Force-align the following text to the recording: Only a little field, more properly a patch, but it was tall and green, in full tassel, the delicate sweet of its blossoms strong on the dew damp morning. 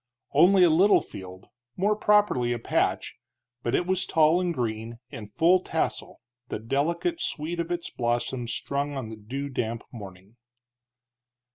Only 0.33 0.63
a 0.63 0.71
little 0.71 1.01
field, 1.01 1.45
more 1.77 1.95
properly 1.95 2.53
a 2.53 2.57
patch, 2.57 3.17
but 3.61 3.75
it 3.75 3.85
was 3.85 4.07
tall 4.07 4.41
and 4.41 4.51
green, 4.51 4.97
in 5.11 5.27
full 5.27 5.59
tassel, 5.59 6.21
the 6.47 6.57
delicate 6.57 7.21
sweet 7.21 7.59
of 7.59 7.69
its 7.71 7.91
blossoms 7.91 8.51
strong 8.51 8.95
on 8.97 9.09
the 9.09 9.15
dew 9.15 9.47
damp 9.47 9.83
morning. 9.93 10.37